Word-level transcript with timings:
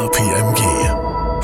KPMG 0.00 0.62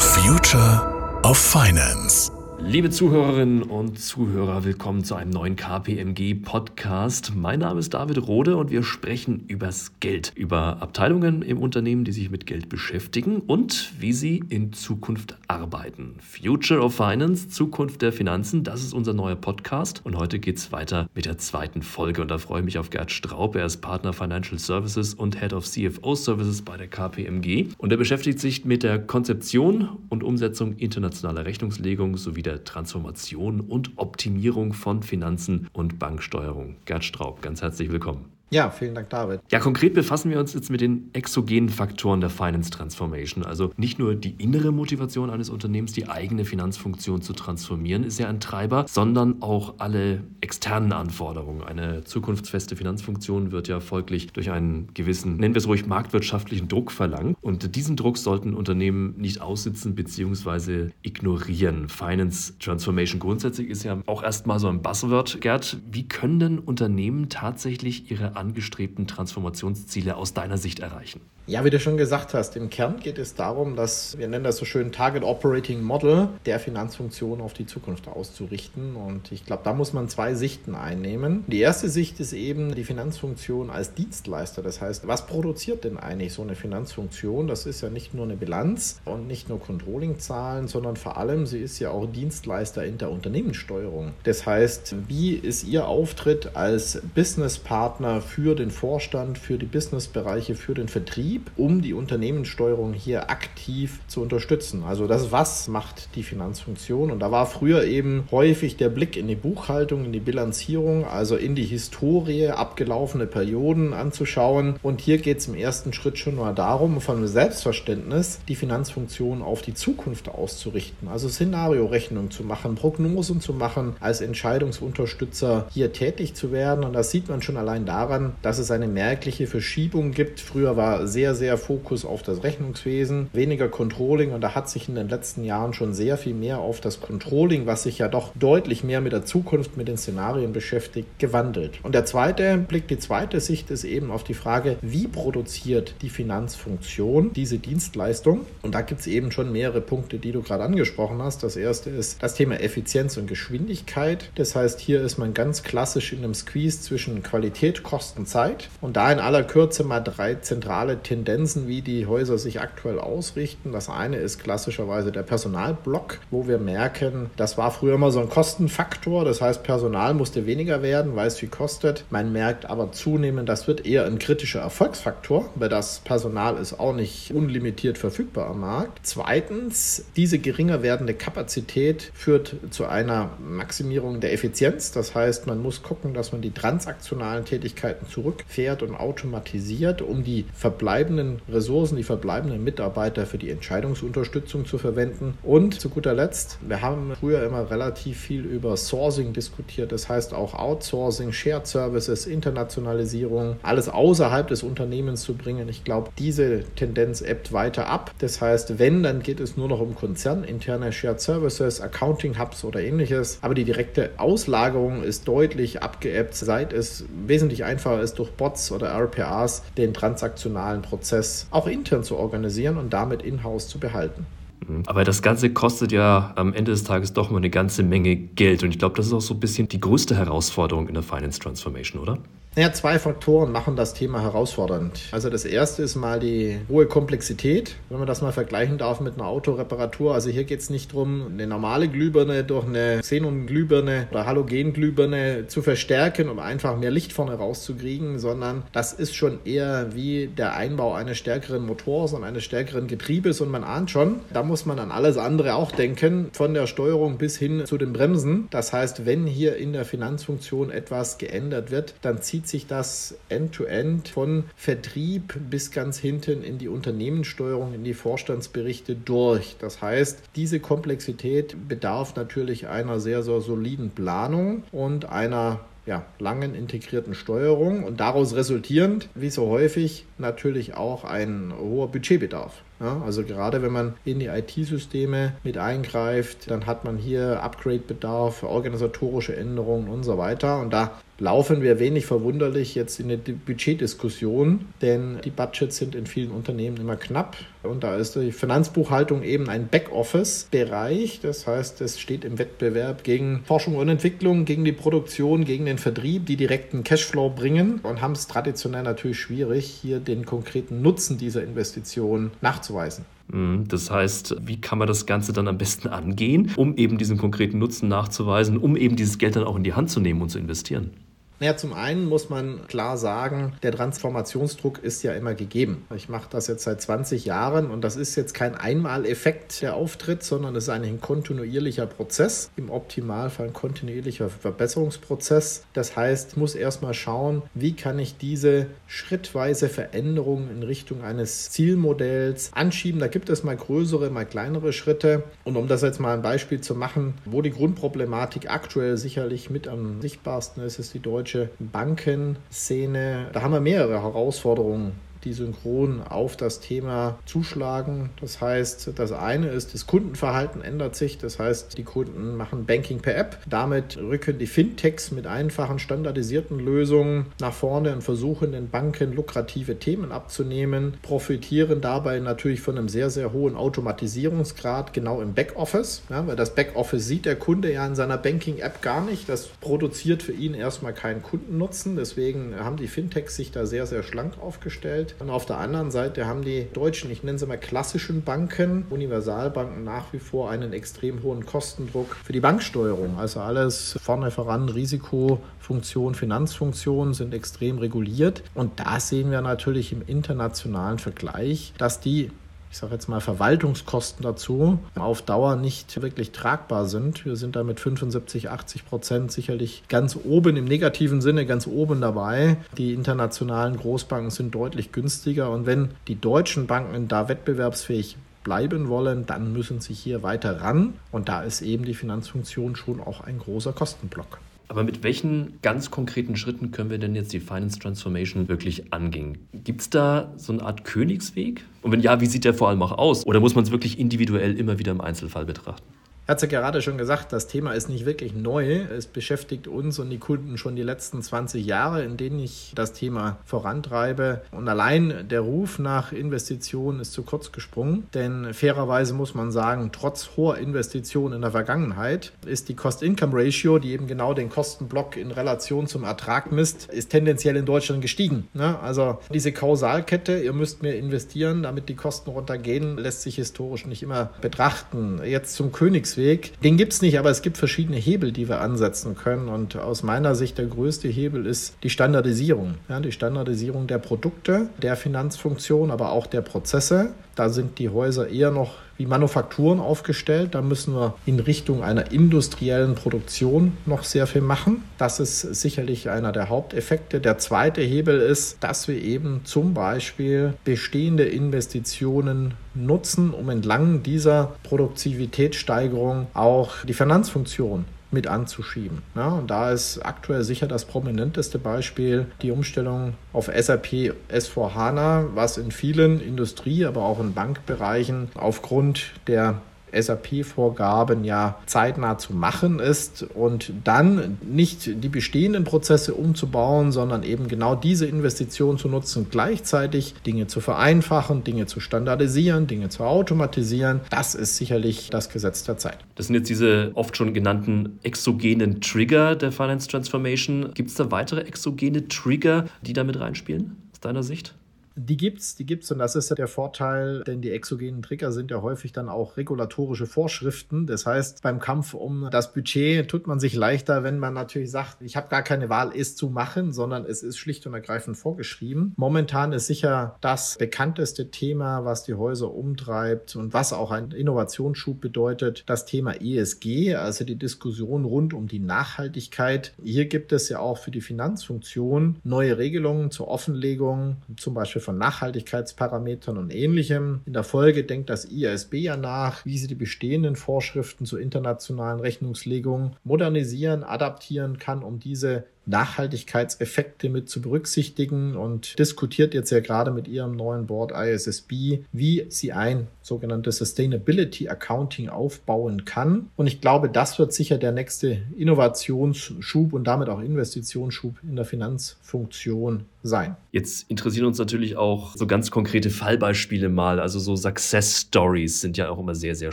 Future 0.01 0.81
of 1.25 1.37
Finance. 1.37 2.36
Liebe 2.59 2.91
Zuhörerinnen 2.91 3.63
und 3.63 3.99
Zuhörer, 3.99 4.65
willkommen 4.65 5.05
zu 5.05 5.15
einem 5.15 5.31
neuen 5.31 5.57
KPMG 5.57 6.35
Podcast. 6.35 7.33
Mein 7.37 7.61
Name 7.61 7.79
ist 7.79 7.93
David 7.93 8.27
Rode 8.27 8.57
und 8.57 8.71
wir 8.71 8.83
sprechen 8.83 9.45
übers 9.47 9.93
Geld, 10.01 10.33
über 10.35 10.81
Abteilungen 10.81 11.43
im 11.43 11.59
Unternehmen, 11.59 12.05
die 12.05 12.13
sich 12.13 12.31
mit 12.31 12.47
Geld 12.47 12.69
beschäftigen 12.69 13.41
und 13.41 13.93
wie 14.01 14.13
sie 14.13 14.43
in 14.49 14.73
Zukunft 14.73 15.37
arbeiten. 15.49 16.17
Future 16.19 16.81
of 16.81 16.95
Finance, 16.95 17.49
Zukunft 17.49 18.01
der 18.01 18.13
Finanzen, 18.13 18.65
das 18.65 18.83
ist 18.83 18.95
unser 18.95 19.13
neuer 19.13 19.37
Podcast 19.37 20.01
und 20.05 20.17
heute 20.17 20.39
geht 20.39 20.57
es 20.57 20.73
weiter 20.73 21.09
mit 21.15 21.27
der 21.27 21.39
zweiten 21.39 21.83
Folge 21.83 22.23
und 22.23 22.31
da 22.31 22.39
freue 22.39 22.61
ich 22.61 22.65
mich 22.65 22.79
auf 22.79 22.91
Gerd 22.91 23.13
Straub. 23.13 23.55
Er 23.55 23.67
ist 23.67 23.83
Partner 23.83 24.15
Financial 24.15 24.59
Services 24.59 25.15
und 25.15 25.39
Head 25.41 25.53
of 25.53 25.67
CFO 25.67 26.15
Services 26.15 26.63
bei 26.63 26.77
der 26.79 26.89
KPMG 26.89 27.69
und 27.77 27.93
er 27.93 27.99
beschäftigt 27.99 28.41
sich 28.41 28.65
mit 28.65 28.83
der 28.83 28.99
Konzeption 28.99 29.91
und 30.09 30.25
Umsetzung 30.25 30.77
internationaler 30.77 31.45
Rechnungslegung 31.45 32.17
sowie 32.17 32.46
der 32.47 32.65
Transformation 32.65 33.61
und 33.61 33.99
Optimierung 33.99 34.73
von 34.73 35.03
Finanzen 35.03 35.69
und 35.73 35.99
Banksteuerung. 35.99 36.77
Gerd 36.87 37.05
Straub, 37.05 37.43
ganz 37.43 37.61
herzlich 37.61 37.91
willkommen. 37.91 38.36
Ja, 38.51 38.71
vielen 38.71 38.95
Dank, 38.95 39.11
David. 39.11 39.41
Ja, 39.51 39.59
konkret 39.59 39.95
befassen 39.95 40.31
wir 40.31 40.39
uns 40.39 40.55
jetzt 40.55 40.71
mit 40.71 40.81
den 40.81 41.11
exogenen 41.15 41.69
Faktoren 41.69 42.21
der 42.21 42.31
Finance 42.31 42.71
Transformation. 42.71 43.45
Also 43.45 43.73
nicht 43.77 43.99
nur 43.99 44.15
die 44.15 44.37
innere 44.39 44.71
Motivation 44.71 45.31
eines 45.31 45.51
Unternehmens, 45.51 45.93
die 45.93 46.09
eigene 46.09 46.45
Finanzfunktion 46.45 47.23
zu 47.23 47.33
transformieren, 47.33 48.05
ist 48.05 48.21
ja 48.21 48.29
ein 48.29 48.39
Treiber, 48.39 48.87
sondern 48.89 49.43
auch 49.43 49.75
alle 49.79 50.23
externen 50.41 50.93
Anforderungen. 50.93 51.65
Eine 51.65 52.05
zukunftsfeste 52.05 52.77
Finanzfunktion 52.77 53.51
wird 53.51 53.67
ja 53.67 53.81
folglich 53.81 54.29
durch 54.29 54.53
einen 54.53 54.95
gewissen, 54.95 55.39
nennen 55.39 55.55
wir 55.55 55.59
es 55.59 55.67
ruhig, 55.67 55.87
marktwirtschaftlichen 55.87 56.69
Druck 56.69 56.93
verlangt. 56.93 57.37
Und 57.41 57.75
diesen 57.75 57.97
Druck 57.97 58.17
sollten 58.17 58.55
Unternehmen 58.55 59.15
nicht 59.17 59.41
aussitzen 59.41 59.97
bzw. 59.97 60.91
ignorieren. 61.03 61.89
Finance 61.89 62.57
Transformation 62.61 63.19
grundsätzlich 63.19 63.69
ist 63.69 63.83
ja 63.83 63.99
auch 64.07 64.23
erstmal 64.23 64.61
so 64.61 64.69
ein 64.69 64.83
Buzzword. 64.83 65.41
Gerd, 65.41 65.79
wie 65.91 66.07
können 66.07 66.39
denn 66.39 66.59
Unternehmen 66.61 67.29
tatsächlich 67.29 68.09
ihre 68.09 68.36
angestrebten 68.37 69.07
Transformationsziele 69.07 70.17
aus 70.17 70.35
deiner 70.35 70.59
Sicht 70.59 70.81
erreichen? 70.81 71.21
Ja, 71.49 71.65
wie 71.65 71.71
du 71.71 71.79
schon 71.79 71.97
gesagt 71.97 72.35
hast, 72.35 72.57
im 72.57 72.71
Kern 72.71 72.99
geht 72.99 73.19
es 73.19 73.37
darum, 73.37 73.77
dass 73.77 74.19
wir 74.19 74.27
nennen 74.27 74.43
das 74.43 74.57
so 74.57 74.65
schön 74.65 74.91
Target 74.91 75.23
Operating 75.23 75.81
Model 75.81 76.29
der 76.45 76.59
Finanzfunktion 76.59 77.41
auf 77.41 77.53
die 77.53 77.67
Zukunft 77.67 78.09
auszurichten. 78.09 78.97
Und 78.97 79.31
ich 79.31 79.47
glaube, 79.47 79.63
da 79.63 79.73
muss 79.73 79.93
man 79.93 80.09
zwei 80.09 80.35
Sichten 80.35 80.75
einnehmen. 80.75 81.45
Die 81.47 81.61
erste 81.61 81.89
Sicht 81.89 82.19
ist 82.19 82.33
eben 82.33 82.75
die 82.75 82.83
Finanzfunktion 82.83 83.71
als 83.71 83.95
Dienstleister. 83.95 84.61
Das 84.61 84.81
heißt, 84.81 85.07
was 85.07 85.29
produziert 85.29 85.85
denn 85.85 85.99
eigentlich 85.99 86.33
so 86.33 86.43
eine 86.43 86.57
Finanzfunktion? 86.57 87.47
Das 87.47 87.65
ist 87.65 87.81
ja 87.81 87.91
nicht 87.91 88.13
nur 88.13 88.25
eine 88.25 88.35
Bilanz 88.35 89.01
und 89.05 89.29
nicht 89.29 89.49
nur 89.49 89.61
Controlling-Zahlen, 89.61 90.67
sondern 90.67 90.97
vor 90.97 91.17
allem, 91.17 91.47
sie 91.47 91.61
ist 91.61 91.79
ja 91.79 91.91
auch 91.91 92.07
Dienstleister 92.07 92.85
in 92.85 92.99
der 92.99 93.13
Unternehmenssteuerung. 93.13 94.15
Das 94.25 94.47
heißt, 94.47 94.97
wie 95.07 95.35
ist 95.35 95.63
ihr 95.63 95.87
Auftritt 95.87 96.57
als 96.57 97.01
Businesspartner 97.15 98.21
für 98.21 98.57
den 98.57 98.73
Vorstand, 98.73 99.39
für 99.39 99.59
die 99.59 99.67
Businessbereiche, 99.67 100.57
für 100.57 100.75
den 100.75 100.89
Vertrieb? 100.89 101.36
Betrieb, 101.37 101.51
um 101.57 101.83
die 101.83 101.95
Unternehmenssteuerung 101.95 102.93
hier 102.93 103.31
aktiv 103.31 104.01
zu 104.07 104.23
unterstützen. 104.23 104.85
Also 104.85 105.07
das 105.07 105.33
Was 105.33 105.69
macht 105.69 106.09
die 106.15 106.23
Finanzfunktion. 106.23 107.11
Und 107.11 107.21
da 107.21 107.31
war 107.31 107.47
früher 107.47 107.85
eben 107.85 108.25
häufig 108.31 108.77
der 108.77 108.89
Blick 108.89 109.17
in 109.17 109.29
die 109.29 109.35
Buchhaltung, 109.35 110.05
in 110.05 110.13
die 110.13 110.21
Bilanzierung, 110.21 111.05
also 111.05 111.37
in 111.37 111.55
die 111.55 111.65
Historie, 111.65 112.49
abgelaufene 112.49 113.27
Perioden 113.27 113.93
anzuschauen. 113.93 114.77
Und 114.83 115.01
hier 115.01 115.19
geht 115.19 115.39
es 115.39 115.49
im 115.49 115.55
ersten 115.55 115.93
Schritt 115.93 116.19
schon 116.19 116.37
mal 116.37 116.55
darum, 116.55 117.01
von 117.01 117.27
Selbstverständnis 117.27 118.41
die 118.49 118.57
Finanzfunktion 118.57 119.43
auf 119.43 119.63
die 119.63 119.75
Zukunft 119.75 120.29
auszurichten. 120.29 121.09
Also 121.09 121.29
Szenariorechnung 121.29 122.31
zu 122.31 122.45
machen, 122.45 122.75
Prognosen 122.75 123.41
zu 123.41 123.53
machen, 123.53 123.97
als 124.01 124.21
Entscheidungsunterstützer 124.21 125.67
hier 125.73 125.93
tätig 125.93 126.35
zu 126.35 126.53
werden. 126.53 126.85
Und 126.85 126.93
das 126.93 127.11
sieht 127.11 127.29
man 127.29 127.43
schon 127.43 127.57
allein 127.57 127.87
daran, 127.87 128.33
dass 128.43 128.59
es 128.59 128.71
eine 128.71 128.89
merkliche 128.89 129.47
Verschiebung 129.47 130.13
gibt. 130.13 130.41
Früher 130.41 130.77
war 130.77 131.07
sehr 131.07 131.26
sehr, 131.27 131.35
sehr 131.35 131.59
Fokus 131.59 132.05
auf 132.05 132.23
das 132.23 132.45
Rechnungswesen, 132.45 133.31
weniger 133.33 133.69
Controlling 133.69 134.31
und 134.31 134.43
da 134.43 134.55
hat 134.55 134.71
sich 134.71 134.89
in 134.89 134.95
den 134.95 135.09
letzten 135.09 135.43
Jahren 135.43 135.75
schon 135.75 135.93
sehr 135.93 136.17
viel 136.19 136.35
mehr 136.35 136.61
auf 136.61 136.81
das 136.81 137.01
Controlling, 137.01 137.67
was 137.67 137.83
sich 137.83 137.99
ja 137.99 138.07
doch 138.07 138.31
deutlich 138.37 138.85
mehr 138.85 139.01
mit 139.01 139.13
der 139.13 139.25
Zukunft, 139.25 139.77
mit 139.77 139.89
den 139.89 139.97
Szenarien 139.97 140.53
beschäftigt, 140.53 141.09
gewandelt. 141.19 141.81
Und 141.83 141.97
der 141.97 142.05
zweite 142.05 142.59
Blick, 142.59 142.87
die 142.87 143.01
zweite 143.01 143.41
Sicht 143.41 143.73
ist 143.73 143.83
eben 143.83 144.13
auf 144.13 144.23
die 144.23 144.35
Frage, 144.35 144.77
wie 144.83 145.09
produziert 145.09 145.97
die 146.01 146.11
Finanzfunktion 146.11 147.33
diese 147.33 147.59
Dienstleistung? 147.59 148.43
Und 148.63 148.77
da 148.77 148.83
gibt 148.83 149.01
es 149.01 149.09
eben 149.09 149.33
schon 149.33 149.51
mehrere 149.51 149.81
Punkte, 149.81 150.19
die 150.19 150.31
du 150.31 150.43
gerade 150.43 150.63
angesprochen 150.63 151.21
hast. 151.21 151.43
Das 151.43 151.57
erste 151.57 151.91
ist 151.91 152.23
das 152.23 152.35
Thema 152.35 152.61
Effizienz 152.61 153.17
und 153.17 153.27
Geschwindigkeit. 153.27 154.31
Das 154.37 154.55
heißt, 154.55 154.79
hier 154.79 155.03
ist 155.03 155.19
man 155.19 155.35
ganz 155.35 155.65
klassisch 155.65 156.13
in 156.13 156.23
einem 156.23 156.35
Squeeze 156.35 156.83
zwischen 156.83 157.25
Qualität, 157.25 157.83
Kosten, 157.83 158.27
Zeit. 158.27 158.69
Und 158.81 158.97
da 158.97 159.11
in 159.11 159.19
aller 159.19 159.43
Kürze 159.43 159.83
mal 159.83 159.99
drei 159.99 160.37
zentrale 160.37 160.99
Themen 161.03 161.16
Tendenzen, 161.17 161.67
wie 161.67 161.81
die 161.81 162.07
Häuser 162.07 162.37
sich 162.37 162.61
aktuell 162.61 162.99
ausrichten. 162.99 163.73
Das 163.73 163.89
eine 163.89 164.17
ist 164.17 164.39
klassischerweise 164.39 165.13
der 165.13 165.23
Personalblock, 165.23 166.19
wo 166.31 166.47
wir 166.47 166.59
merken, 166.59 167.31
das 167.37 167.57
war 167.57 167.71
früher 167.71 167.95
immer 167.95 168.11
so 168.11 168.21
ein 168.21 168.29
Kostenfaktor. 168.29 169.25
Das 169.25 169.41
heißt, 169.41 169.63
Personal 169.63 170.13
musste 170.13 170.45
weniger 170.45 170.83
werden, 170.83 171.17
weil 171.17 171.29
es 171.29 171.39
viel 171.39 171.49
kostet. 171.49 172.05
Man 172.11 172.33
merkt 172.33 172.69
aber 172.69 172.93
zunehmend, 172.93 173.49
das 173.49 173.67
wird 173.67 173.87
eher 173.87 174.05
ein 174.05 174.19
kritischer 174.19 174.61
Erfolgsfaktor, 174.61 175.49
weil 175.55 175.71
das 175.71 176.01
Personal 176.01 176.59
ist 176.59 176.79
auch 176.79 176.95
nicht 176.95 177.33
unlimitiert 177.33 177.97
verfügbar 177.97 178.49
am 178.51 178.61
Markt. 178.61 179.01
Zweitens, 179.03 180.05
diese 180.17 180.39
geringer 180.39 180.83
werdende 180.83 181.15
Kapazität 181.15 182.11
führt 182.15 182.57
zu 182.71 182.85
einer 182.85 183.31
Maximierung 183.39 184.21
der 184.21 184.35
Effizienz. 184.35 184.93
Das 184.93 185.15
heißt, 185.15 185.47
man 185.47 185.63
muss 185.63 185.83
gucken, 185.83 186.13
dass 186.13 186.33
man 186.33 186.43
die 186.43 186.53
transaktionalen 186.53 187.47
Tätigkeiten 187.47 188.07
zurückfährt 188.07 188.83
und 188.83 188.95
automatisiert, 188.95 190.03
um 190.03 190.23
die 190.23 190.45
verbleibenden 190.55 191.06
verbleibenden 191.07 191.41
Ressourcen, 191.49 191.97
die 191.97 192.03
verbleibenden 192.03 192.65
Mitarbeiter 192.65 193.27
für 193.27 193.39
die 193.39 193.51
Entscheidungsunterstützung 193.51 194.67
zu 194.67 194.77
verwenden. 194.77 195.39
Und 195.45 195.81
zu 195.81 195.89
guter 195.89 196.15
Letzt, 196.15 196.59
wir 196.67 196.83
haben 196.83 197.13
früher 197.21 197.45
immer 197.45 197.71
relativ 197.71 198.19
viel 198.19 198.45
über 198.45 198.77
Sourcing 198.77 199.33
diskutiert, 199.33 199.93
das 199.93 200.09
heißt 200.09 200.35
auch 200.35 200.55
Outsourcing, 200.55 201.33
Shared 201.33 201.67
Services, 201.67 202.27
Internationalisierung, 202.27 203.57
alles 203.63 203.89
außerhalb 203.89 204.49
des 204.49 204.65
Unternehmens 204.65 205.23
zu 205.23 205.35
bringen. 205.35 205.69
Ich 205.69 205.85
glaube, 205.85 206.11
diese 206.19 206.65
Tendenz 206.75 207.21
ebbt 207.21 207.53
weiter 207.53 207.87
ab. 207.87 208.13
Das 208.19 208.41
heißt, 208.41 208.81
wenn, 208.81 209.05
dann 209.05 209.23
geht 209.23 209.39
es 209.39 209.57
nur 209.57 209.69
noch 209.69 209.81
um 209.81 209.95
konzerninterne 209.95 210.93
Shared 210.93 211.21
Services, 211.21 211.81
Accounting 211.81 212.39
Hubs 212.39 212.65
oder 212.65 212.81
ähnliches. 212.81 213.39
Aber 213.43 213.55
die 213.55 213.65
direkte 213.65 214.11
Auslagerung 214.17 215.05
ist 215.05 215.29
deutlich 215.29 215.83
abgeebbt, 215.83 216.35
seit 216.35 216.73
es 216.73 217.05
wesentlich 217.27 217.65
einfacher 217.65 218.01
ist, 218.01 218.19
durch 218.19 218.31
Bots 218.33 218.73
oder 218.73 218.89
RPAs 218.89 219.63
den 219.77 219.95
transaktionalen 219.95 220.83
Prozess 220.89 221.47
auch 221.51 221.67
intern 221.67 222.05
zu 222.05 222.17
organisieren 222.17 222.77
und 222.77 222.93
damit 222.93 223.23
in-house 223.23 223.69
zu 223.69 223.79
behalten. 223.79 224.27
Mhm. 224.67 224.83
Aber 224.87 225.05
das 225.05 225.23
Ganze 225.23 225.51
kostet 225.51 225.93
ja 225.93 226.33
am 226.37 226.55
Ende 226.55 226.71
des 226.71 226.85
Tages 226.85 227.13
doch 227.13 227.31
mal 227.31 227.39
eine 227.39 227.51
ganze 227.51 227.83
Menge 227.83 228.17
Geld. 228.17 228.63
Und 228.63 228.71
ich 228.71 228.79
glaube, 228.79 228.97
das 228.97 229.07
ist 229.07 229.13
auch 229.13 229.21
so 229.21 229.35
ein 229.35 229.41
bisschen 229.41 229.69
die 229.69 229.81
größte 229.81 230.17
Herausforderung 230.17 230.89
in 230.89 230.95
der 230.95 231.03
Finance 231.03 231.41
Transformation, 231.41 232.01
oder? 232.01 232.19
Naja, 232.59 232.73
zwei 232.73 232.99
Faktoren 232.99 233.53
machen 233.53 233.77
das 233.77 233.93
Thema 233.93 234.23
herausfordernd. 234.23 234.99
Also 235.13 235.29
das 235.29 235.45
erste 235.45 235.83
ist 235.83 235.95
mal 235.95 236.19
die 236.19 236.59
hohe 236.71 236.87
Komplexität, 236.87 237.77
wenn 237.91 237.99
man 237.99 238.07
das 238.07 238.23
mal 238.23 238.33
vergleichen 238.33 238.79
darf 238.79 239.01
mit 239.01 239.17
einer 239.17 239.27
Autoreparatur. 239.27 240.15
Also 240.15 240.31
hier 240.31 240.45
geht 240.45 240.61
es 240.61 240.71
nicht 240.71 240.95
darum, 240.95 241.27
eine 241.31 241.47
normale 241.47 241.87
Glühbirne 241.87 242.45
durch 242.45 242.65
eine 242.65 243.01
Xenon-Glühbirne 243.03 244.07
oder 244.11 244.25
Halogen-Glühbirne 244.25 245.49
zu 245.49 245.61
verstärken, 245.61 246.31
um 246.31 246.39
einfach 246.39 246.79
mehr 246.79 246.91
Licht 246.91 247.13
vorne 247.13 247.35
rauszukriegen, 247.35 248.19
sondern 248.19 248.63
das 248.73 248.95
ist 248.95 249.15
schon 249.15 249.41
eher 249.45 249.95
wie 249.95 250.29
der 250.29 250.57
Einbau 250.57 250.95
eines 250.95 251.19
stärkeren 251.19 251.67
Motors 251.67 252.15
und 252.15 252.25
eines 252.25 252.43
stärkeren 252.45 252.87
Getriebes. 252.87 253.43
Und 253.43 253.51
man 253.51 253.65
ahnt 253.65 253.91
schon, 253.91 254.21
da 254.33 254.43
muss 254.43 254.65
man 254.65 254.79
an 254.79 254.93
alles 254.93 255.19
andere 255.19 255.57
auch 255.57 255.73
denken, 255.73 256.31
von 256.33 256.55
der 256.55 256.67
Steuerung 256.67 257.19
bis 257.19 257.37
hin 257.37 257.67
zu 257.67 257.77
den 257.77 257.93
Bremsen. 257.93 258.49
Das 258.49 258.73
heißt, 258.73 259.05
wenn 259.05 259.27
hier 259.27 259.57
in 259.57 259.75
der 259.75 259.85
Finanzfunktion 259.85 260.71
etwas 260.71 261.19
geändert 261.19 261.71
wird, 261.71 261.93
dann 262.01 262.23
zieht 262.23 262.46
zieht 262.47 262.57
sich 262.57 262.67
das 262.67 263.15
end-to-end 263.29 264.09
-End 264.09 264.13
von 264.13 264.45
Vertrieb 264.57 265.39
bis 265.51 265.71
ganz 265.71 265.99
hinten 265.99 266.43
in 266.43 266.59
die 266.59 266.69
Unternehmenssteuerung, 266.69 267.75
in 267.75 267.85
die 267.85 267.95
Vorstandsberichte 267.95 268.95
durch. 268.95 269.57
Das 269.59 269.83
heißt, 269.83 270.23
diese 270.37 270.61
Komplexität 270.61 271.69
bedarf 271.69 272.17
natürlich 272.17 272.69
einer 272.69 272.99
sehr, 272.99 273.23
sehr 273.23 273.41
soliden 273.41 273.91
Planung 273.91 274.63
und 274.73 275.07
einer 275.07 275.61
ja, 275.87 276.05
langen 276.19 276.55
integrierten 276.55 277.15
Steuerung 277.15 277.85
und 277.85 278.01
daraus 278.01 278.35
resultierend, 278.35 279.09
wie 279.15 279.31
so 279.31 279.49
häufig, 279.49 280.05
natürlich 280.19 280.75
auch 280.75 281.05
ein 281.05 281.53
hoher 281.59 281.89
Budgetbedarf. 281.89 282.63
Ja, 282.79 283.01
also 283.07 283.23
gerade 283.23 283.63
wenn 283.63 283.73
man 283.73 283.95
in 284.05 284.19
die 284.19 284.27
IT-Systeme 284.27 285.33
mit 285.45 285.57
eingreift, 285.57 286.51
dann 286.51 286.67
hat 286.67 286.85
man 286.85 286.99
hier 286.99 287.43
Upgrade-Bedarf, 287.43 288.43
organisatorische 288.43 289.35
Änderungen 289.35 289.89
und 289.89 290.03
so 290.03 290.19
weiter. 290.19 290.61
Und 290.61 290.75
da 290.75 291.01
laufen 291.19 291.63
wir 291.63 291.79
wenig 291.79 292.05
verwunderlich 292.05 292.75
jetzt 292.75 293.01
in 293.01 293.07
eine 293.07 293.17
Budgetdiskussion, 293.17 294.67
denn 294.83 295.21
die 295.25 295.31
Budgets 295.31 295.79
sind 295.79 295.95
in 295.95 296.07
vielen 296.07 296.31
Unternehmen 296.31 296.77
immer 296.77 296.97
knapp 296.97 297.39
und 297.63 297.85
da 297.85 297.97
ist 297.97 298.17
die 298.17 298.33
Finanzbuchhaltung 298.33 299.23
eben 299.23 299.49
ein 299.49 299.69
Backoffice-Bereich. 299.69 301.21
Das 301.21 301.47
heißt, 301.47 301.81
es 301.81 301.99
steht 301.99 302.25
im 302.25 302.39
Wettbewerb 302.39 303.05
gegen 303.05 303.43
Forschung 303.45 303.77
und 303.77 303.89
Entwicklung, 303.89 304.45
gegen 304.45 304.65
die 304.65 304.73
Produktion, 304.73 305.45
gegen 305.45 305.67
den 305.67 305.76
Vertrieb, 305.79 306.27
die 306.27 306.37
direkten 306.37 306.85
Cashflow 306.85 307.31
bringen 307.31 307.81
und 307.83 308.01
haben 308.01 308.13
es 308.13 308.27
traditionell 308.27 308.83
natürlich 308.83 309.21
schwierig, 309.21 309.67
hier 309.67 310.01
den 310.01 310.25
konkreten 310.27 310.83
Nutzen 310.83 311.19
dieser 311.19 311.43
Investition 311.43 312.31
nachzuweisen. 312.41 313.05
Mhm, 313.29 313.67
das 313.69 313.91
heißt, 313.91 314.37
wie 314.43 314.61
kann 314.61 314.79
man 314.79 314.89
das 314.89 315.07
Ganze 315.07 315.33
dann 315.33 315.49
am 315.49 315.59
besten 315.59 315.89
angehen, 315.89 316.53
um 316.57 316.77
eben 316.77 316.99
diesen 316.99 317.19
konkreten 317.19 317.59
Nutzen 317.59 317.89
nachzuweisen, 317.89 318.57
um 318.59 318.77
eben 318.77 318.97
dieses 318.97 319.19
Geld 319.19 319.37
dann 319.37 319.45
auch 319.45 319.57
in 319.57 319.65
die 319.65 319.75
Hand 319.75 319.91
zu 319.91 320.01
nehmen 320.01 320.23
und 320.23 320.31
zu 320.31 320.39
investieren? 320.39 320.91
Naja, 321.39 321.55
zum 321.55 321.75
einen 321.75 322.07
muss 322.07 322.31
man 322.31 322.67
klar 322.67 322.97
sagen, 322.97 323.53
der 323.63 323.73
Transformationsdruck 323.73 324.83
ist 324.83 325.03
ja 325.03 325.13
immer 325.13 325.35
gegeben. 325.35 325.85
Ich 325.95 326.09
mache 326.09 326.29
das 326.31 326.47
jetzt 326.47 326.65
seit 326.65 326.81
20 326.81 327.27
Jahren 327.27 327.71
und 327.71 327.83
das 327.83 327.97
ist 327.97 328.17
jetzt 328.17 328.33
kein 328.33 328.55
Einmaleffekt, 328.55 329.61
der 329.61 329.75
auftritt, 329.75 330.23
sondern 330.23 330.57
es 330.57 330.65
ist 330.65 330.71
ein 330.71 331.01
kontinuierlicher 331.01 331.85
Prozess, 331.85 332.51
im 332.57 332.71
Optimalfall 332.71 333.49
ein 333.49 333.53
kontinuierlicher 333.53 334.31
Verbesserungsprozess. 334.31 335.65
Das 335.75 335.95
heißt, 335.95 336.33
ich 336.33 336.37
muss 336.39 336.55
erstmal 336.55 336.95
schauen, 336.95 337.43
wie 337.53 337.75
kann 337.75 337.99
ich 337.99 338.17
diese 338.17 338.69
schrittweise 338.87 339.69
Veränderung 339.69 340.49
in 340.51 340.63
Richtung 340.63 341.05
eines 341.05 341.51
Zielmodells 341.51 342.51
anschieben. 342.55 342.99
Da 342.99 343.09
gibt 343.09 343.29
es 343.29 343.45
mal 343.45 343.57
größere, 343.57 344.09
mal 344.09 344.25
kleinere 344.25 344.73
Schritte. 344.73 345.25
Und 345.45 345.57
um 345.57 345.69
das 345.69 345.83
jetzt 345.83 346.01
mal 346.01 346.15
ein 346.15 346.23
Beispiel 346.23 346.63
zu 346.63 346.75
machen, 346.75 347.13
wo 347.27 347.43
die 347.43 347.51
Grundproblematik 347.51 348.51
aktuell 348.51 348.97
sicherlich 348.97 349.51
mit 349.51 349.69
am 349.69 350.01
sichtbarsten 350.01 350.63
ist, 350.63 350.79
ist 350.79 350.95
die 350.95 351.01
deutsche 351.01 351.26
deutsche 351.27 351.51
Bankenszene. 351.59 353.31
Da 353.33 353.43
haben 353.43 353.53
wir 353.53 353.61
mehrere 353.61 354.01
Herausforderungen 354.01 354.93
die 355.27 355.33
synchron 355.33 356.01
auf 356.03 356.37
das 356.37 356.61
Thema 356.61 357.19
zuschlagen. 357.27 358.11
Das 358.21 358.41
heißt, 358.41 358.93
das 358.95 359.13
eine 359.13 359.49
ist, 359.49 359.75
das 359.75 359.87
Kundenverhalten 359.87 360.63
ändert 360.63 360.95
sich. 360.95 361.19
Das 361.19 361.39
heißt, 361.39 361.77
die 361.77 361.83
Kunden 361.83 362.37
machen 362.37 362.65
Banking 362.65 363.01
per 363.01 363.17
App. 363.17 363.39
Damit 363.47 363.99
rücken 363.99 364.39
die 364.39 364.47
Fintechs 364.47 365.11
mit 365.11 365.27
einfachen, 365.27 365.79
standardisierten 365.79 366.59
Lösungen 366.59 367.27
nach 367.41 367.53
vorne 367.53 367.93
und 367.93 368.03
versuchen 368.03 368.53
den 368.53 368.71
Banken 368.71 369.13
lukrative 369.13 369.79
Themen 369.79 370.13
abzunehmen, 370.13 370.95
profitieren 371.03 371.81
dabei 371.81 372.21
natürlich 372.21 372.61
von 372.61 372.79
einem 372.79 372.89
sehr, 372.89 373.11
sehr 373.11 373.33
hohen 373.33 373.57
Automatisierungsgrad, 373.57 374.93
genau 374.93 375.21
im 375.21 375.35
Backoffice. 375.35 376.03
Ja, 376.09 376.27
weil 376.27 376.37
das 376.37 376.55
Backoffice 376.55 377.07
sieht 377.07 377.27
der 377.27 377.37
Kunde 377.37 377.73
ja 377.73 377.85
in 377.87 377.97
seiner 377.97 378.17
Banking-App 378.17 378.81
gar 378.81 379.05
nicht. 379.05 379.29
Das 379.29 379.49
produziert 379.61 380.23
für 380.23 380.33
ihn 380.33 380.55
erstmal 380.55 380.93
keinen 380.93 381.23
Kundennutzen. 381.23 381.97
Deswegen 381.97 382.55
haben 382.57 382.77
die 382.77 382.87
Fintechs 382.87 383.35
sich 383.35 383.51
da 383.51 383.67
sehr, 383.67 383.87
sehr 383.87 384.05
schlank 384.05 384.35
aufgestellt. 384.41 385.16
Und 385.19 385.31
auf 385.31 385.47
der 385.47 385.59
anderen 385.59 385.91
Seite 385.91 386.27
haben 386.27 386.43
die 386.43 386.67
deutschen, 386.73 387.11
ich 387.11 387.23
nenne 387.23 387.39
sie 387.39 387.47
mal 387.47 387.59
klassischen 387.59 388.23
Banken, 388.23 388.85
Universalbanken 388.91 389.85
nach 389.85 390.13
wie 390.13 390.19
vor 390.19 390.51
einen 390.51 390.73
extrem 390.73 391.23
hohen 391.23 391.47
Kostendruck 391.47 392.17
für 392.23 392.33
die 392.33 392.41
Banksteuerung. 392.41 393.19
Also 393.19 393.41
alles 393.41 393.99
vorne 394.03 394.31
voran 394.31 394.69
Risikofunktion, 394.69 396.15
Finanzfunktion 396.15 397.15
sind 397.15 397.33
extrem 397.33 397.79
reguliert. 397.79 398.43
Und 398.55 398.79
da 398.79 399.01
sehen 399.01 399.31
wir 399.31 399.41
natürlich 399.41 399.93
im 399.93 400.03
internationalen 400.07 400.99
Vergleich, 400.99 401.73
dass 401.79 402.01
die 402.01 402.31
ich 402.71 402.79
sage 402.79 402.95
jetzt 402.95 403.09
mal, 403.09 403.21
Verwaltungskosten 403.21 404.23
dazu 404.23 404.79
auf 404.97 405.23
Dauer 405.23 405.57
nicht 405.57 406.01
wirklich 406.03 406.33
tragbar 406.33 406.87
sind. 406.87 407.25
Wir 407.25 407.37
sind 407.37 407.57
da 407.57 407.65
mit 407.65 407.81
75, 407.81 408.51
80 408.51 408.87
Prozent 408.87 409.33
sicherlich 409.33 409.85
ganz 409.89 410.19
oben, 410.25 410.57
im 410.57 410.65
negativen 410.65 411.21
Sinne 411.21 411.47
ganz 411.47 411.67
oben 411.67 412.01
dabei. 412.01 412.57
Die 412.77 412.93
internationalen 412.93 413.77
Großbanken 413.77 414.31
sind 414.31 414.55
deutlich 414.55 414.93
günstiger 414.93 415.51
und 415.51 415.67
wenn 415.67 415.91
die 416.09 416.21
deutschen 416.21 416.67
Banken 416.67 417.09
da 417.09 417.29
wettbewerbsfähig 417.29 418.17
bleiben 418.45 418.89
wollen, 418.89 419.27
dann 419.27 419.53
müssen 419.53 419.81
sie 419.81 419.93
hier 419.93 420.23
weiter 420.23 420.61
ran. 420.61 420.95
Und 421.11 421.29
da 421.29 421.43
ist 421.43 421.63
eben 421.63 421.85
die 421.85 421.95
Finanzfunktion 421.95 422.77
schon 422.77 423.01
auch 423.01 423.21
ein 423.21 423.41
großer 423.41 423.73
Kostenblock. 423.73 424.39
Aber 424.69 424.83
mit 424.83 425.03
welchen 425.03 425.59
ganz 425.63 425.91
konkreten 425.91 426.37
Schritten 426.37 426.73
können 426.73 426.91
wir 426.91 426.99
denn 426.99 427.15
jetzt 427.15 427.33
die 427.33 427.41
Finance 427.41 427.79
Transformation 427.79 428.49
wirklich 428.49 428.93
angehen? 428.93 429.39
Gibt 429.53 429.81
es 429.81 429.91
da 429.91 430.33
so 430.37 430.53
eine 430.53 430.63
Art 430.63 430.85
Königsweg? 430.85 431.65
Und 431.83 431.93
wenn 431.93 432.01
ja, 432.01 432.21
wie 432.21 432.27
sieht 432.27 432.45
der 432.45 432.55
vor 432.55 432.69
allem 432.69 432.83
auch 432.83 432.93
aus? 432.93 433.25
Oder 433.27 433.41
muss 433.41 433.55
man 433.55 433.65
es 433.65 433.71
wirklich 433.71 433.99
individuell 433.99 434.59
immer 434.59 434.79
wieder 434.79 434.93
im 434.93 435.01
Einzelfall 435.01 435.45
betrachten? 435.45 435.96
Hat 436.29 436.39
es 436.39 436.43
ja 436.43 436.49
gerade 436.49 436.83
schon 436.83 436.99
gesagt, 436.99 437.33
das 437.33 437.47
Thema 437.47 437.73
ist 437.73 437.89
nicht 437.89 438.05
wirklich 438.05 438.35
neu. 438.35 438.81
Es 438.81 439.07
beschäftigt 439.07 439.69
uns 439.69 440.01
und 440.01 440.11
die 440.11 440.19
Kunden 440.19 440.59
schon 440.59 440.75
die 440.75 440.83
letzten 440.83 441.23
20 441.23 441.65
Jahre, 441.65 442.03
in 442.03 442.17
denen 442.17 442.41
ich 442.41 442.73
das 442.75 442.93
Thema 442.93 443.39
vorantreibe. 443.45 444.43
Und 444.51 444.69
allein 444.69 445.29
der 445.29 445.43
Ruf 445.43 445.79
nach 445.79 446.13
Investitionen 446.13 446.99
ist 446.99 447.13
zu 447.13 447.23
kurz 447.23 447.53
gesprungen. 447.53 448.09
Denn 448.13 448.55
fairerweise 448.55 449.15
muss 449.15 449.35
man 449.35 449.53
sagen, 449.53 449.91
trotz 449.93 450.31
hoher 450.37 450.59
Investitionen 450.59 451.35
in 451.35 451.43
der 451.43 451.53
Vergangenheit 451.53 452.33
ist 452.45 452.69
die 452.69 452.75
Cost-Income-Ratio, 452.75 453.79
die 453.79 453.93
eben 453.93 454.09
genau 454.09 454.35
den 454.35 454.51
Kostenblock 454.51 455.17
in 455.17 455.31
Relation 455.31 455.87
zum 455.87 456.03
Ertrag 456.03 456.51
misst, 456.51 456.91
ist 456.91 457.11
tendenziell 457.11 457.55
in 457.55 457.67
Deutschland 457.67 458.03
gestiegen. 458.03 458.49
Ne? 458.53 458.81
Also 458.81 459.21
diese 459.33 459.53
Kausalkette, 459.53 460.39
ihr 460.39 460.53
müsst 460.53 460.83
mehr 460.83 460.99
investieren, 460.99 461.63
damit 461.63 461.89
die 461.89 461.95
Kosten 461.95 462.31
runtergehen, 462.31 462.99
lässt 462.99 463.23
sich 463.23 463.37
historisch 463.37 463.87
nicht 463.87 464.03
immer 464.03 464.31
betrachten. 464.41 465.21
Jetzt 465.25 465.55
zum 465.55 465.71
Königs 465.71 466.16
Königsweg. 466.17 466.61
Den 466.63 466.77
gibt 466.77 466.93
es 466.93 467.03
nicht, 467.03 467.19
aber 467.19 467.31
es 467.31 467.43
gibt 467.43 467.59
verschiedene 467.59 467.97
Hebel, 467.97 468.33
die 468.33 468.49
wir 468.49 468.61
ansetzen 468.61 469.15
können. 469.15 469.49
Und 469.49 469.77
aus 469.77 470.03
meiner 470.03 470.35
Sicht 470.35 470.59
der 470.59 470.67
größte 470.67 471.09
Hebel 471.09 471.47
ist 471.47 471.75
die 471.83 471.91
Standardisierung. 471.91 472.75
Ja, 472.89 473.01
die 473.01 473.13
Standardisierung 473.13 473.87
der 473.87 473.99
Produkte, 473.99 474.69
der 474.83 474.97
Finanzfunktion, 474.97 475.91
aber 475.91 476.13
auch 476.13 476.27
der 476.27 476.41
Prozesse. 476.41 477.13
Da 477.37 477.51
sind 477.51 477.79
die 477.79 477.91
Häuser 477.91 478.29
eher 478.29 478.51
noch 478.51 478.73
wie 478.97 479.05
Manufakturen 479.05 479.79
aufgestellt. 479.79 480.55
Da 480.55 480.63
müssen 480.63 480.95
wir 480.95 481.15
in 481.27 481.39
Richtung 481.39 481.83
einer 481.83 482.11
industriellen 482.11 482.95
Produktion 482.95 483.77
noch 483.85 484.05
sehr 484.05 484.27
viel 484.27 484.41
machen. 484.41 484.83
Das 484.97 485.21
ist 485.21 485.43
sicherlich 485.43 486.09
einer 486.09 486.33
der 486.33 486.49
Haupteffekte. 486.49 487.21
Der 487.21 487.37
zweite 487.37 487.83
Hebel 487.83 488.21
ist, 488.21 488.57
dass 488.61 488.89
wir 488.89 489.01
eben 489.01 489.43
zum 489.45 489.75
Beispiel 489.75 490.55
bestehende 490.65 491.25
Investitionen 491.25 492.55
nutzen, 492.75 493.33
um 493.33 493.51
entlang 493.51 494.03
dieser 494.03 494.53
Produktivitätssteigerung 494.63 496.29
auch 496.33 496.85
die 496.85 496.95
Finanzfunktion 496.95 497.85
mit 498.11 498.27
anzuschieben. 498.27 499.03
Ja, 499.15 499.29
und 499.29 499.51
da 499.51 499.73
ist 499.73 499.99
aktuell 499.99 500.45
sicher 500.45 500.67
das 500.67 500.85
prominenteste 500.85 501.59
Beispiel 501.59 502.27
die 502.43 502.51
Umstellung 502.51 503.15
auf 503.33 503.47
SAP 503.47 504.15
S4HANA, 504.31 505.35
was 505.35 505.59
in 505.59 505.71
vielen 505.71 506.21
Industrie-, 506.21 506.85
aber 506.85 507.03
auch 507.03 507.21
in 507.21 507.35
Bankbereichen 507.35 508.31
aufgrund 508.35 509.13
der 509.27 509.61
SAP-Vorgaben 510.01 511.25
ja 511.25 511.59
zeitnah 511.67 512.19
zu 512.19 512.35
machen 512.35 512.79
ist 512.79 513.27
und 513.35 513.73
dann 513.85 514.39
nicht 514.43 515.03
die 515.03 515.09
bestehenden 515.09 515.65
Prozesse 515.65 516.15
umzubauen, 516.15 516.93
sondern 516.93 517.23
eben 517.23 517.49
genau 517.49 517.75
diese 517.75 518.07
Investition 518.07 518.79
zu 518.79 518.89
nutzen, 518.89 519.29
gleichzeitig 519.31 520.15
Dinge 520.27 520.47
zu 520.47 520.61
vereinfachen, 520.61 521.45
Dinge 521.45 521.67
zu 521.67 521.81
standardisieren, 521.81 522.67
Dinge 522.67 522.89
zu 522.89 523.05
automatisieren. 523.05 524.01
Das 524.11 524.35
ist 524.35 524.57
sicherlich 524.57 525.11
das 525.11 525.29
Gesetz 525.29 525.65
der 525.65 525.79
Zeit. 525.79 525.99
Das 526.15 526.27
sind 526.27 526.35
jetzt 526.35 526.49
diese 526.49 526.91
oft 526.95 527.17
schon 527.17 527.35
genannten 527.35 527.99
exogenen 528.03 528.81
Trigger 528.81 529.37
der 529.37 529.53
Finance 529.53 529.89
Transformation. 529.89 530.71
Gibt 530.75 530.91
es 530.91 530.97
da 530.97 531.11
weitere 531.11 531.43
exogene 531.43 532.09
Trigger, 532.09 532.67
die 532.83 532.93
da 532.93 533.05
mit 533.05 533.19
reinspielen, 533.19 533.77
aus 533.93 534.01
deiner 534.01 534.23
Sicht? 534.23 534.55
Die 534.97 535.19
gibt's, 535.19 535.55
die 535.55 535.67
gibt's 535.67 535.93
und 535.93 535.99
das 535.99 536.17
ist 536.17 536.31
ja 536.31 536.37
der 536.37 536.49
Vorteil, 536.49 537.23
denn 537.25 537.43
die 537.43 537.51
exogenen 537.51 538.01
Trigger 538.01 538.33
sind 538.33 538.51
ja 538.51 538.63
häufig 538.63 538.93
dann 538.93 539.11
auch 539.11 539.37
regulatorische 539.37 540.07
Vorschriften. 540.07 540.87
Das 540.87 541.05
heißt, 541.05 541.43
beim 541.43 541.59
Kampf 541.59 541.93
um 541.93 542.29
das 542.31 542.55
Budget 542.55 543.07
tut 543.09 543.27
man 543.27 543.39
sich 543.39 543.55
leichter, 543.55 544.05
wenn 544.05 544.19
man 544.19 544.33
natürlich 544.33 544.71
sagt, 544.71 545.03
ich 545.03 545.17
habe 545.17 545.29
gar 545.29 545.43
keine 545.43 545.69
Wahl, 545.69 545.93
es 545.95 546.17
zu 546.17 546.31
machen, 546.31 546.73
sondern 546.73 547.05
es 547.05 547.23
ist 547.23 547.37
schlicht 547.37 547.67
und 547.67 547.75
ergreifend 547.75 548.17
vorgeschrieben. 548.17 548.95
Momentan 548.97 549.53
ist 549.53 549.67
sicher 549.67 550.17
das 550.23 550.57
bekannteste 550.57 551.31
Thema, 551.31 551.85
was 551.85 552.05
die 552.05 552.15
Häuser 552.15 552.55
umtreibt 552.55 553.37
und 553.37 553.53
was 553.53 553.75
auch 553.75 553.91
ein 553.91 554.13
Innovationsschub 554.13 555.01
bedeutet, 555.01 555.65
das 555.67 555.85
Thema 555.85 556.15
ESG, 556.23 556.95
also 556.95 557.25
die 557.25 557.37
Diskussion 557.37 558.07
rund 558.07 558.33
um 558.33 558.47
die 558.47 558.61
Nachhaltigkeit. 558.61 559.75
Hier 559.83 560.07
gibt 560.07 560.33
es 560.33 560.49
ja 560.49 560.61
auch 560.61 560.79
für 560.79 560.91
die 560.91 561.03
Finanzfunktion 561.03 562.17
neue 562.25 562.57
Regelungen 562.57 563.11
zur 563.11 563.29
Offenlegung, 563.29 564.17
zum 564.39 564.55
Beispiel 564.55 564.86
von 564.87 564.97
Nachhaltigkeitsparametern 564.99 566.39
und 566.39 566.55
ähnlichem. 566.55 567.21
In 567.27 567.33
der 567.33 567.43
Folge 567.43 567.85
denkt 567.85 568.09
das 568.09 568.31
IASB 568.31 568.75
ja 568.75 568.97
nach, 568.97 569.45
wie 569.45 569.59
sie 569.59 569.67
die 569.67 569.75
bestehenden 569.75 570.37
Vorschriften 570.37 571.05
zur 571.05 571.21
internationalen 571.21 572.01
Rechnungslegung 572.01 572.97
modernisieren, 573.03 573.83
adaptieren 573.83 574.59
kann, 574.59 574.85
um 574.85 575.01
diese 575.01 575.45
Nachhaltigkeitseffekte 575.67 577.09
mit 577.09 577.29
zu 577.29 577.43
berücksichtigen 577.43 578.37
und 578.37 578.79
diskutiert 578.79 579.35
jetzt 579.35 579.51
ja 579.51 579.61
gerade 579.61 579.91
mit 579.91 580.09
ihrem 580.09 580.37
neuen 580.37 580.67
Board 580.67 580.93
ISSB, 580.93 581.81
wie 581.93 582.27
sie 582.29 582.53
ein 582.53 582.87
sogenanntes 583.03 583.59
Sustainability 583.59 584.49
Accounting 584.49 585.09
aufbauen 585.09 585.85
kann. 585.85 586.31
Und 586.37 586.47
ich 586.47 586.61
glaube, 586.61 586.89
das 586.89 587.19
wird 587.19 587.33
sicher 587.33 587.59
der 587.59 587.73
nächste 587.73 588.23
Innovationsschub 588.37 589.73
und 589.73 589.85
damit 589.85 590.09
auch 590.09 590.21
Investitionsschub 590.21 591.17
in 591.23 591.37
der 591.37 591.45
Finanzfunktion 591.45 592.85
sein. 593.03 593.37
Jetzt 593.53 593.89
interessieren 593.89 594.27
uns 594.27 594.39
natürlich 594.39 594.77
auch 594.77 595.17
so 595.17 595.27
ganz 595.27 595.51
konkrete 595.51 595.91
Fallbeispiele 595.91 596.69
mal, 596.69 597.01
also 597.01 597.19
so 597.19 597.37
Success 597.37 598.01
Stories 598.01 598.61
sind 598.61 598.77
ja 598.77 598.91
auch 598.91 598.99
immer 598.99 599.15
sehr, 599.15 599.35
sehr 599.35 599.53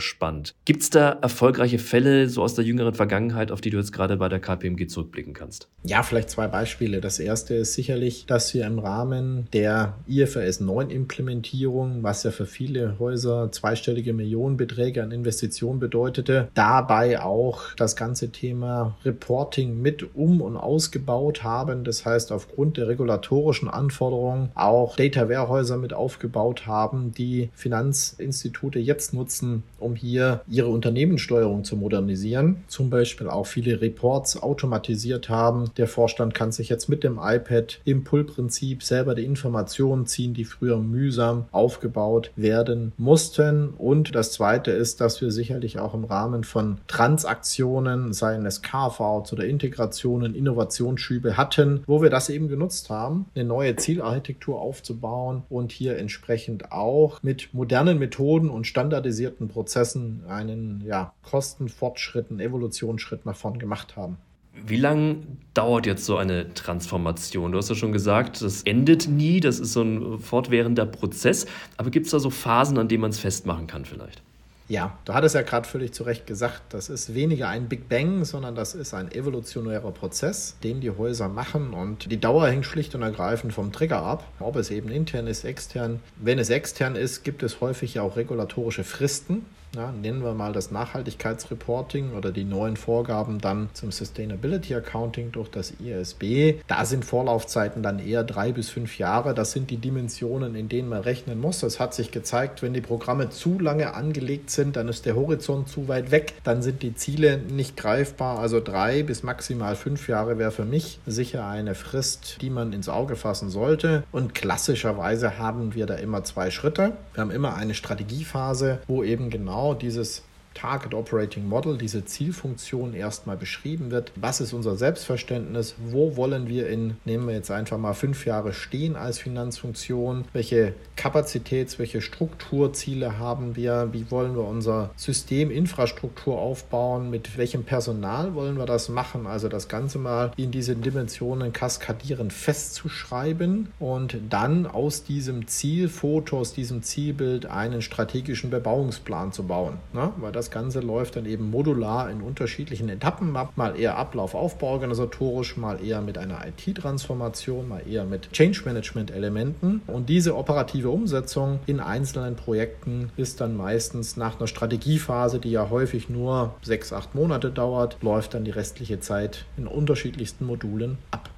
spannend. 0.00 0.54
Gibt 0.64 0.82
es 0.82 0.90
da 0.90 1.10
erfolgreiche 1.10 1.78
Fälle 1.78 2.28
so 2.28 2.42
aus 2.42 2.54
der 2.54 2.64
jüngeren 2.64 2.94
Vergangenheit, 2.94 3.50
auf 3.50 3.60
die 3.60 3.70
du 3.70 3.78
jetzt 3.78 3.92
gerade 3.92 4.16
bei 4.16 4.28
der 4.28 4.40
KPMG 4.40 4.88
zurückblicken 4.88 5.32
kannst? 5.32 5.68
Ja, 5.84 6.02
vielleicht 6.04 6.30
zwei 6.30 6.46
Beispiele. 6.46 7.00
Das 7.00 7.18
erste 7.18 7.54
ist 7.54 7.74
sicherlich, 7.74 8.26
dass 8.26 8.52
wir 8.54 8.66
im 8.66 8.78
Rahmen 8.78 9.48
der 9.52 9.94
IFRS 10.08 10.60
9 10.60 10.90
Implementierung, 10.90 12.02
was 12.02 12.22
ja 12.22 12.30
für 12.30 12.46
viele 12.46 12.98
Häuser 12.98 13.50
zweistellige 13.52 14.12
Millionenbeträge 14.12 15.02
an 15.02 15.10
Investitionen 15.10 15.80
bedeutete, 15.80 16.48
dabei 16.54 17.20
auch 17.20 17.74
das 17.76 17.96
ganze 17.96 18.30
Thema 18.30 18.96
Reporting 19.04 19.80
mit 19.80 20.14
um 20.14 20.40
und 20.40 20.56
ausgebaut 20.56 21.42
haben. 21.42 21.84
Das 21.84 22.04
heißt, 22.04 22.32
aufgrund 22.32 22.76
der 22.76 22.88
regulatorischen 22.88 23.68
Anforderungen 23.68 24.50
auch 24.54 24.96
Data 24.96 25.28
Warehäuser 25.28 25.76
mit 25.76 25.92
aufgebaut 25.92 26.66
haben, 26.66 27.12
die 27.12 27.50
Finanzinstitute 27.54 28.78
jetzt 28.78 29.14
nutzen, 29.14 29.62
um 29.78 29.94
hier 29.94 30.42
ihre 30.48 30.68
Unternehmenssteuerung 30.68 31.64
zu 31.64 31.76
modernisieren. 31.76 32.64
Zum 32.68 32.90
Beispiel 32.90 33.28
auch 33.28 33.46
viele 33.46 33.80
Reports 33.80 34.42
automatisiert 34.42 35.28
haben. 35.28 35.70
Der 35.76 35.88
Vorstand 35.94 36.34
kann 36.34 36.50
sich 36.50 36.68
jetzt 36.68 36.88
mit 36.88 37.04
dem 37.04 37.20
iPad 37.22 37.80
im 37.84 38.02
Pull-Prinzip 38.02 38.82
selber 38.82 39.14
die 39.14 39.24
Informationen 39.24 40.06
ziehen, 40.06 40.34
die 40.34 40.44
früher 40.44 40.78
mühsam 40.78 41.46
aufgebaut 41.52 42.32
werden 42.34 42.92
mussten. 42.98 43.68
Und 43.68 44.14
das 44.14 44.32
Zweite 44.32 44.72
ist, 44.72 45.00
dass 45.00 45.20
wir 45.20 45.30
sicherlich 45.30 45.78
auch 45.78 45.94
im 45.94 46.04
Rahmen 46.04 46.42
von 46.42 46.78
Transaktionen, 46.88 48.12
seien 48.12 48.44
es 48.44 48.60
Carve-outs 48.60 49.32
oder 49.32 49.44
Integrationen, 49.44 50.34
Innovationsschübe 50.34 51.36
hatten, 51.36 51.84
wo 51.86 52.02
wir 52.02 52.10
das 52.10 52.28
eben 52.28 52.48
genutzt 52.48 52.90
haben, 52.90 53.26
eine 53.34 53.44
neue 53.44 53.76
Zielarchitektur 53.76 54.60
aufzubauen 54.60 55.44
und 55.48 55.70
hier 55.70 55.96
entsprechend 55.96 56.72
auch 56.72 57.22
mit 57.22 57.54
modernen 57.54 58.00
Methoden 58.00 58.50
und 58.50 58.66
standardisierten 58.66 59.46
Prozessen 59.46 60.24
einen 60.26 60.82
ja, 60.84 61.12
Kostenfortschritt, 61.22 62.30
einen 62.30 62.40
Evolutionsschritt 62.40 63.24
nach 63.24 63.36
vorn 63.36 63.60
gemacht 63.60 63.96
haben. 63.96 64.18
Wie 64.54 64.76
lange 64.76 65.16
dauert 65.52 65.86
jetzt 65.86 66.04
so 66.04 66.16
eine 66.16 66.54
Transformation? 66.54 67.52
Du 67.52 67.58
hast 67.58 67.68
ja 67.68 67.74
schon 67.74 67.92
gesagt, 67.92 68.40
das 68.40 68.62
endet 68.62 69.08
nie, 69.08 69.40
das 69.40 69.58
ist 69.58 69.72
so 69.72 69.82
ein 69.82 70.18
fortwährender 70.20 70.86
Prozess. 70.86 71.46
Aber 71.76 71.90
gibt 71.90 72.06
es 72.06 72.12
da 72.12 72.20
so 72.20 72.30
Phasen, 72.30 72.78
an 72.78 72.88
denen 72.88 73.02
man 73.02 73.10
es 73.10 73.18
festmachen 73.18 73.66
kann 73.66 73.84
vielleicht? 73.84 74.22
Ja, 74.66 74.96
du 75.04 75.12
hattest 75.12 75.34
ja 75.34 75.42
gerade 75.42 75.68
völlig 75.68 75.92
zu 75.92 76.04
Recht 76.04 76.26
gesagt, 76.26 76.62
das 76.70 76.88
ist 76.88 77.12
weniger 77.12 77.48
ein 77.48 77.68
Big 77.68 77.86
Bang, 77.90 78.24
sondern 78.24 78.54
das 78.54 78.74
ist 78.74 78.94
ein 78.94 79.12
evolutionärer 79.12 79.90
Prozess, 79.90 80.56
den 80.64 80.80
die 80.80 80.90
Häuser 80.90 81.28
machen 81.28 81.74
und 81.74 82.10
die 82.10 82.18
Dauer 82.18 82.48
hängt 82.48 82.64
schlicht 82.64 82.94
und 82.94 83.02
ergreifend 83.02 83.52
vom 83.52 83.72
Trigger 83.72 84.02
ab, 84.02 84.26
ob 84.40 84.56
es 84.56 84.70
eben 84.70 84.88
intern 84.90 85.26
ist, 85.26 85.44
extern. 85.44 86.00
Wenn 86.16 86.38
es 86.38 86.48
extern 86.48 86.96
ist, 86.96 87.24
gibt 87.24 87.42
es 87.42 87.60
häufig 87.60 87.94
ja 87.94 88.02
auch 88.02 88.16
regulatorische 88.16 88.84
Fristen, 88.84 89.44
ja, 89.74 89.90
nennen 89.90 90.22
wir 90.22 90.34
mal 90.34 90.52
das 90.52 90.70
Nachhaltigkeitsreporting 90.70 92.12
oder 92.12 92.30
die 92.30 92.44
neuen 92.44 92.76
Vorgaben 92.76 93.40
dann 93.40 93.68
zum 93.72 93.90
Sustainability 93.90 94.74
Accounting 94.74 95.32
durch 95.32 95.50
das 95.50 95.72
ISB. 95.72 96.60
Da 96.66 96.84
sind 96.84 97.04
Vorlaufzeiten 97.04 97.82
dann 97.82 97.98
eher 97.98 98.24
drei 98.24 98.52
bis 98.52 98.70
fünf 98.70 98.98
Jahre. 98.98 99.34
Das 99.34 99.52
sind 99.52 99.70
die 99.70 99.76
Dimensionen, 99.76 100.54
in 100.54 100.68
denen 100.68 100.88
man 100.88 101.00
rechnen 101.00 101.40
muss. 101.40 101.62
Es 101.62 101.80
hat 101.80 101.94
sich 101.94 102.10
gezeigt, 102.10 102.62
wenn 102.62 102.72
die 102.72 102.80
Programme 102.80 103.30
zu 103.30 103.58
lange 103.58 103.94
angelegt 103.94 104.50
sind, 104.50 104.76
dann 104.76 104.88
ist 104.88 105.06
der 105.06 105.16
Horizont 105.16 105.68
zu 105.68 105.88
weit 105.88 106.10
weg, 106.10 106.34
dann 106.44 106.62
sind 106.62 106.82
die 106.82 106.94
Ziele 106.94 107.38
nicht 107.38 107.76
greifbar. 107.76 108.38
Also 108.38 108.60
drei 108.60 109.02
bis 109.02 109.22
maximal 109.22 109.76
fünf 109.76 110.08
Jahre 110.08 110.38
wäre 110.38 110.50
für 110.50 110.64
mich 110.64 111.00
sicher 111.06 111.46
eine 111.46 111.74
Frist, 111.74 112.38
die 112.40 112.50
man 112.50 112.72
ins 112.72 112.88
Auge 112.88 113.16
fassen 113.16 113.50
sollte. 113.50 114.04
Und 114.12 114.34
klassischerweise 114.34 115.38
haben 115.38 115.74
wir 115.74 115.86
da 115.86 115.94
immer 115.94 116.24
zwei 116.24 116.50
Schritte. 116.50 116.92
Wir 117.14 117.20
haben 117.20 117.30
immer 117.30 117.54
eine 117.54 117.74
Strategiephase, 117.74 118.78
wo 118.86 119.02
eben 119.02 119.30
genau 119.30 119.63
genau 119.64 119.74
dieses 119.74 120.22
Target 120.54 120.94
Operating 120.94 121.48
Model, 121.48 121.76
diese 121.76 122.04
Zielfunktion 122.04 122.94
erstmal 122.94 123.36
beschrieben 123.36 123.90
wird. 123.90 124.12
Was 124.16 124.40
ist 124.40 124.52
unser 124.52 124.76
Selbstverständnis? 124.76 125.74
Wo 125.78 126.16
wollen 126.16 126.48
wir 126.48 126.68
in, 126.68 126.96
nehmen 127.04 127.26
wir 127.26 127.34
jetzt 127.34 127.50
einfach 127.50 127.78
mal 127.78 127.92
fünf 127.92 128.24
Jahre 128.24 128.52
stehen 128.52 128.96
als 128.96 129.18
Finanzfunktion? 129.18 130.24
Welche 130.32 130.74
Kapazitäts-, 130.96 131.78
welche 131.78 132.00
Strukturziele 132.00 133.18
haben 133.18 133.56
wir? 133.56 133.88
Wie 133.92 134.10
wollen 134.10 134.34
wir 134.34 134.44
unser 134.44 134.90
System, 134.96 135.50
Infrastruktur 135.50 136.38
aufbauen? 136.38 137.10
Mit 137.10 137.36
welchem 137.36 137.64
Personal 137.64 138.34
wollen 138.34 138.56
wir 138.56 138.66
das 138.66 138.88
machen? 138.88 139.26
Also 139.26 139.48
das 139.48 139.68
Ganze 139.68 139.98
mal 139.98 140.32
in 140.36 140.50
diese 140.50 140.76
Dimensionen 140.76 141.52
kaskadierend 141.52 142.32
festzuschreiben 142.32 143.68
und 143.78 144.16
dann 144.30 144.66
aus 144.66 145.04
diesem 145.04 145.46
Zielfoto, 145.46 146.38
aus 146.38 146.52
diesem 146.52 146.82
Zielbild 146.82 147.46
einen 147.46 147.82
strategischen 147.82 148.50
Bebauungsplan 148.50 149.32
zu 149.32 149.44
bauen. 149.44 149.78
Ne? 149.92 150.12
Weil 150.18 150.32
das 150.32 150.43
das 150.44 150.50
Ganze 150.50 150.80
läuft 150.80 151.16
dann 151.16 151.24
eben 151.24 151.50
modular 151.50 152.10
in 152.10 152.20
unterschiedlichen 152.20 152.90
Etappen 152.90 153.34
ab. 153.34 153.54
Mal 153.56 153.80
eher 153.80 153.96
Ablauf-Aufbauorganisatorisch, 153.96 155.56
mal 155.56 155.82
eher 155.82 156.02
mit 156.02 156.18
einer 156.18 156.40
IT-Transformation, 156.46 157.66
mal 157.66 157.80
eher 157.88 158.04
mit 158.04 158.30
Change-Management-Elementen. 158.32 159.80
Und 159.86 160.10
diese 160.10 160.36
operative 160.36 160.90
Umsetzung 160.90 161.60
in 161.64 161.80
einzelnen 161.80 162.36
Projekten 162.36 163.10
ist 163.16 163.40
dann 163.40 163.56
meistens 163.56 164.18
nach 164.18 164.38
einer 164.38 164.46
Strategiephase, 164.46 165.38
die 165.38 165.50
ja 165.50 165.70
häufig 165.70 166.10
nur 166.10 166.52
sechs, 166.60 166.92
acht 166.92 167.14
Monate 167.14 167.50
dauert, 167.50 167.96
läuft 168.02 168.34
dann 168.34 168.44
die 168.44 168.50
restliche 168.50 169.00
Zeit 169.00 169.46
in 169.56 169.66
unterschiedlichsten 169.66 170.44
Modulen 170.44 170.98
ab. 171.10 171.30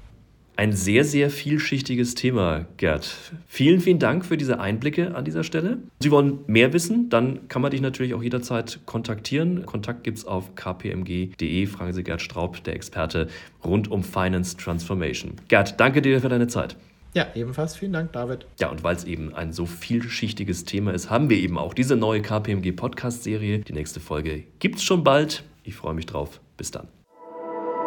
Ein 0.59 0.73
sehr, 0.73 1.05
sehr 1.05 1.29
vielschichtiges 1.29 2.15
Thema, 2.15 2.65
Gerd. 2.79 3.15
Vielen, 3.47 3.81
vielen 3.81 3.99
Dank 3.99 4.25
für 4.25 4.39
diese 4.39 4.59
Einblicke 4.59 5.15
an 5.15 5.27
dieser 5.27 5.45
Stelle. 5.45 5.77
Sie 6.01 6.11
wollen 6.11 6.39
mehr 6.47 6.73
wissen, 6.73 7.11
dann 7.11 7.47
kann 7.49 7.61
man 7.61 7.73
dich 7.73 7.83
natürlich 7.83 8.15
auch 8.15 8.23
jederzeit 8.23 8.81
kontaktieren. 8.87 9.67
Kontakt 9.67 10.03
gibt 10.03 10.17
es 10.17 10.25
auf 10.25 10.55
kpmg.de. 10.55 11.67
Fragen 11.67 11.93
Sie 11.93 12.03
Gerd 12.03 12.23
Straub, 12.23 12.65
der 12.65 12.75
Experte 12.75 13.29
rund 13.63 13.91
um 13.91 14.03
Finance 14.03 14.57
Transformation. 14.57 15.33
Gerd, 15.49 15.79
danke 15.79 16.01
dir 16.01 16.23
für 16.23 16.31
deine 16.31 16.49
Zeit. 16.49 16.77
Ja, 17.13 17.27
ebenfalls 17.35 17.77
vielen 17.77 17.93
Dank, 17.93 18.13
David. 18.13 18.47
Ja, 18.59 18.71
und 18.71 18.83
weil 18.83 18.97
es 18.97 19.05
eben 19.05 19.35
ein 19.35 19.53
so 19.53 19.67
vielschichtiges 19.67 20.65
Thema 20.65 20.93
ist, 20.93 21.11
haben 21.11 21.29
wir 21.29 21.37
eben 21.37 21.59
auch 21.59 21.75
diese 21.75 21.97
neue 21.97 22.23
KPMG 22.23 22.73
Podcast-Serie. 22.73 23.59
Die 23.59 23.73
nächste 23.75 24.01
Folge 24.01 24.45
gibt 24.59 24.77
es 24.77 24.85
schon 24.85 25.05
bald. 25.05 25.45
Ich 25.65 25.75
freue 25.75 25.95
mich 25.95 26.07
drauf. 26.07 26.41
Bis 26.57 26.71
dann. 26.71 26.89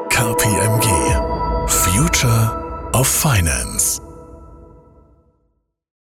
KPMG 0.09 1.48
Future 1.69 2.27
of 2.95 3.07
Finance. 3.07 4.08